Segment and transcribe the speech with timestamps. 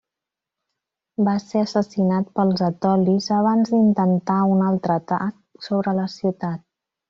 [1.19, 6.67] El va ser assassinat pels etolis abans d'intentar un altre atac sobre la ciutat.